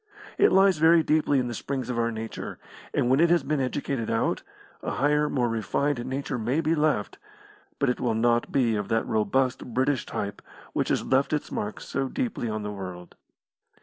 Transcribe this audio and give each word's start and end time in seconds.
It 0.39 0.51
lies 0.51 0.79
very 0.79 1.03
deeply 1.03 1.37
in 1.37 1.47
the 1.47 1.53
springs 1.53 1.87
of 1.91 1.99
our 1.99 2.11
nature, 2.11 2.57
and 2.91 3.07
when 3.07 3.19
it 3.19 3.29
has 3.29 3.43
been 3.43 3.59
educated 3.59 4.09
out, 4.09 4.41
a 4.81 4.93
higher, 4.93 5.29
more 5.29 5.47
refined 5.47 6.03
nature 6.07 6.39
may 6.39 6.59
be 6.59 6.73
left, 6.73 7.19
but 7.77 7.87
it 7.87 7.99
will 7.99 8.15
not 8.15 8.51
be 8.51 8.75
of 8.75 8.87
that 8.87 9.05
robust 9.05 9.63
British 9.75 10.07
type 10.07 10.41
which 10.73 10.89
has 10.89 11.05
left 11.05 11.33
its 11.33 11.51
mark 11.51 11.79
so 11.79 12.09
deeply 12.09 12.49
on 12.49 12.63
the 12.63 12.71
world. 12.71 13.13